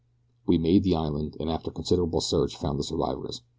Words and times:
"We 0.47 0.57
made 0.57 0.81
the 0.81 0.95
island, 0.95 1.37
and 1.39 1.47
after 1.47 1.69
considerable 1.69 2.21
search 2.21 2.57
found 2.57 2.79
the 2.79 2.83
survivors. 2.83 3.43